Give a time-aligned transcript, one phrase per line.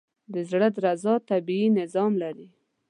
[0.33, 2.47] د زړه درزا طبیعي نظام لري.